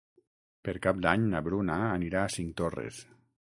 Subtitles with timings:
[0.67, 3.07] Per Cap d'Any na Bruna anirà a Cinctorres.